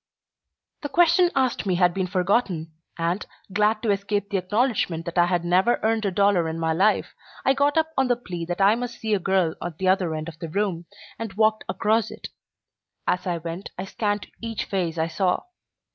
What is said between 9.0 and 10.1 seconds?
a girl at the